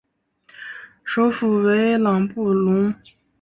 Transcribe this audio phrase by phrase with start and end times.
[1.03, 2.91] 首府为朗布隆。